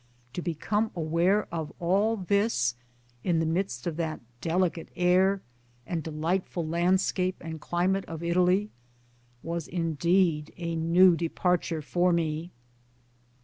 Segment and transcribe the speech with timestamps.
[0.33, 2.73] to become aware of all this
[3.23, 5.43] in the midst of that" delicate air"
[5.85, 8.71] and delightful landscape and climate of Italy,
[9.43, 12.49] was indeed a new departure for me.